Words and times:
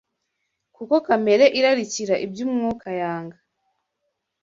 Kuko 0.75 0.95
kamere 1.05 1.45
irarikira 1.59 2.15
ibyo 2.25 2.41
Umwuka 2.47 2.87
yanga 2.99 3.37